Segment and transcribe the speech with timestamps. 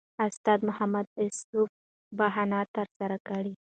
[0.25, 1.49] استاد محمد اصف
[2.17, 3.53] بهاند ترسره کړی.